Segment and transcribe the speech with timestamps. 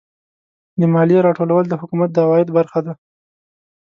[0.79, 2.93] د مالیې راټولول د حکومت د عوایدو برخه ده.